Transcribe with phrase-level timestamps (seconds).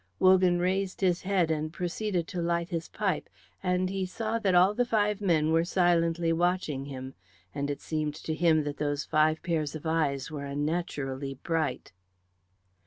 [0.17, 3.29] Wogan raised his head and proceeded to light his pipe;
[3.61, 7.13] and he saw that all the five men were silently watching him,
[7.53, 11.91] and it seemed to him that those five pairs of eyes were unnaturally bright.